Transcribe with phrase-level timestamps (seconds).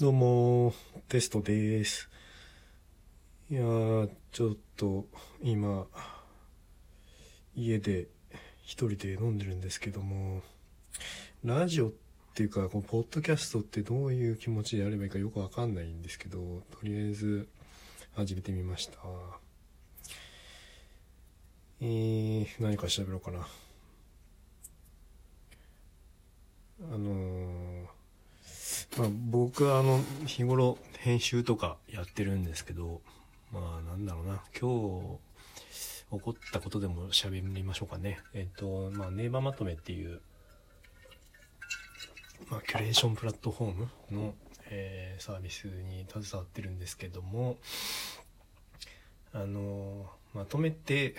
[0.00, 0.74] どうも、
[1.08, 2.08] テストです。
[3.50, 5.06] いやー、ちょっと
[5.42, 5.88] 今、
[7.56, 8.06] 家で
[8.62, 10.42] 一人で飲んでるんですけども、
[11.42, 11.92] ラジオっ
[12.32, 16.38] ていうか、このポッドキャストってどういう気持ちでやればいいかよくわかんないんですけど、
[16.70, 17.48] とりあえず
[18.14, 19.00] 始めてみました。
[21.80, 23.48] えー、何か喋ろうかな。
[26.84, 27.98] あのー
[28.98, 33.00] まあ、僕はあの日頃編集とかやってるんですけど
[33.52, 34.42] まあなんだろうな。
[34.58, 35.18] 今
[36.10, 38.18] 日起こったことでも喋りましょうかね。
[38.34, 40.20] えっとまあネイバーまとめっていう、
[42.50, 44.34] まあ、キュレーションプラットフォームの、
[44.70, 47.56] えーサービスに携わってるんですけども
[49.32, 51.14] あのまとめて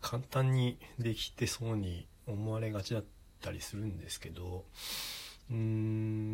[0.00, 3.04] 簡単にできてそうに思われがちだっ
[3.40, 4.64] たりするんですけど
[5.50, 6.31] うーん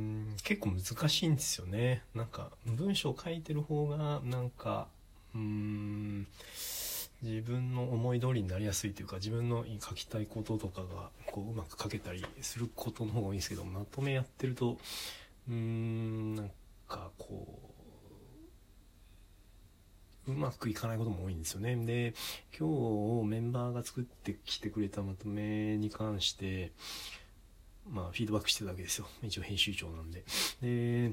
[0.48, 2.02] 結構難しいんですよね。
[2.14, 4.88] なんか文章を書いてる方がなんか
[5.34, 6.26] うん
[7.22, 14.78] 自分の思い通りになりやすいというか自分の書きたいこととかがこううまく書けたりすることの方が多いんですけどまとめやってると
[15.50, 16.50] うんなん
[16.88, 17.46] かこ
[20.28, 21.76] ううまくいかないことも多いんですよね。
[21.76, 22.14] で
[22.58, 26.72] 今日メンバーが作ってきてくれたまとめに関して
[27.90, 29.06] まあ、フィードバックしてるだけですよ。
[29.22, 30.24] 一応編集長なんで。
[30.62, 31.12] で、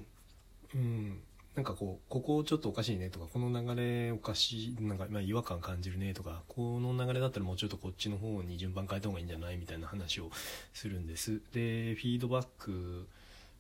[0.74, 1.20] うん、
[1.56, 9.58] なんかこう、ここちょっとおかしいねとか、この流れおかしい、なんか、まあ、違和感感じるねとか、この流れだったらもうちょっとこっちの方に順番変えた方がいいんじゃない？
[9.58, 10.32] みたいな話を
[10.74, 11.42] するんです。
[11.54, 13.08] で、フィードバック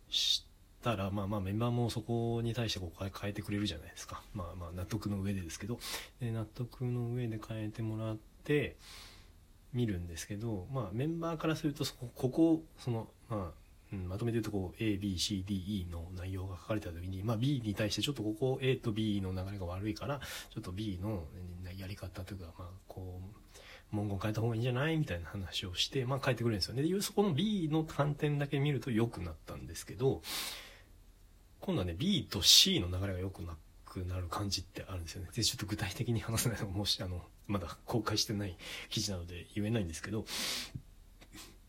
[0.09, 0.43] し
[0.83, 4.21] たら、まあまあメンバーもそこに対してこう変え変えてくれるじゃないですか。
[4.33, 5.79] まあまあ納得の上でですけど、
[6.19, 8.75] で納得の上で変えてもらって、
[9.75, 20.19] 見るんですけど、まあ、メンバーからするとそこここその、まあうん、まとめて言うとこう ABCDE の内容が書かれた時に、まあ、B に対してちょっとここ A と B の流れが悪いから
[20.53, 21.23] ちょっと B の
[21.77, 23.21] やり方というか、まあ、こ
[23.93, 26.81] う文言変えた方がいいんじゃないみたいな話をして、まあ、書いてくれるんですよね。
[26.81, 30.21] でそこの B の観点だけ見ると良くなったんですけど
[31.59, 35.29] 今度はね B と C の流れが良くなくなる感じってあるんですよね。
[35.35, 38.57] でちょっと具体的に話せないのもしあのまだ公開してない
[38.89, 40.25] 記事なので言えないんですけど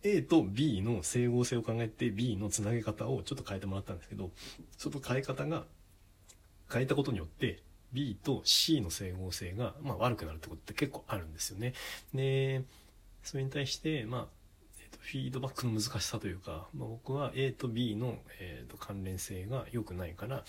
[0.02, 4.30] A と B の整合性を考えて B のつなげ方をちょっと変えてもらったんですけど
[4.78, 5.64] その変え方が
[6.72, 11.72] 変えたことによって B と C の整合性が、まあ、悪くなるってことって結構あるんですよね。
[12.14, 12.62] で
[13.22, 14.26] それに対して、まあ
[14.80, 20.44] えーとフィードバックの難しさというか、まあ、僕は A と B の、えーと関連性が良くないから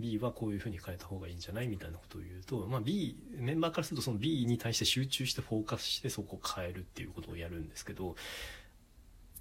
[0.00, 8.16] B はこういうふうに変えた方がいいんじゃないみたいなことを言うと、まあ、B メンバーからするとその B に対して集中してフォーカスしてそこを変えるっていうことをやるんですけど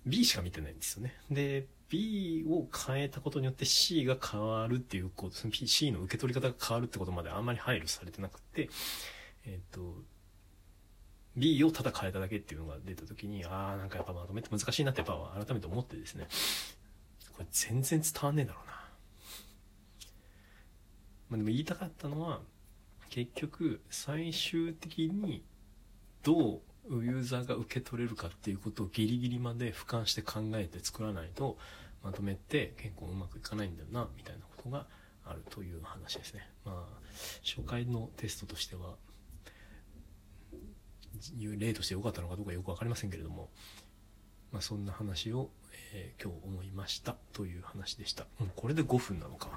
[0.06, 1.14] B しか見てないんですよね。
[1.30, 8.70] で B を変えたことによって C が変わるっていうことその C の受け取り方が変わるってことまであんまり配慮されてなくて
[9.46, 9.96] えっ、と
[11.36, 16.28] B をただ変えただけっていうのが出た時にああなんかやっぱまとめて難しいなってやっぱ改めて思ってですね
[17.36, 18.69] これ全然伝わんねえだろうな
[21.29, 22.41] まあ、でも言いたかったのは
[23.09, 25.44] 結局最終的に
[26.23, 31.57] どうユーザーが受け取れるかっていうことをギリギリまで俯瞰して考えて作らないと
[32.03, 34.85] まとめて結構うまくいかないんだよなみたいなことが
[35.25, 36.47] あるという話ですね。
[36.66, 37.00] まあ
[37.44, 38.96] 初回のテストとしては
[41.57, 43.50] 例として良かったのかどうかよく分かりませんけれども、
[44.51, 45.50] まあ、そんな話を、
[45.94, 48.23] えー今日思いましたという話でした。
[48.23, 49.50] う、これで5分なのか。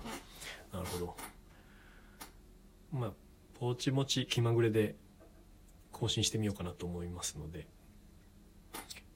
[0.72, 1.16] なるほど。
[2.92, 3.12] まあ、
[3.58, 4.96] ぼちぼち気まぐれで
[5.92, 7.66] 更新してみようかなと思いますので、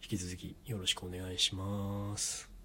[0.02, 2.55] 引き続きよろしくお願いします。